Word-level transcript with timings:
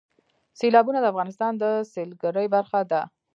سیلابونه 0.59 0.99
د 1.01 1.05
افغانستان 1.13 1.53
د 1.57 1.63
سیلګرۍ 1.91 2.47
برخه 2.55 2.79
ده. 2.91 3.01